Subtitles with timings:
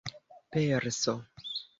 [0.51, 1.13] perso